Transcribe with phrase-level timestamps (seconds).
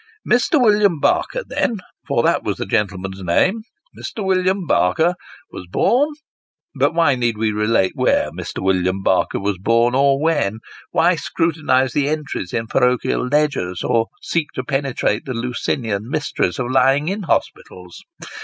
[0.27, 0.59] Mr.
[0.59, 3.61] William Barker, then, for that was the gentleman's name,
[3.95, 4.25] Mr.
[4.25, 5.13] William Barker
[5.51, 6.09] was born
[6.73, 8.63] but why need we relate where Mr.
[8.63, 10.57] William Barker wag born, or when?
[10.89, 16.71] Why scrutinise the entries in parochial ledgers, or seek to penetrate the Lucinian mysteries of
[16.71, 18.01] lying in hospitals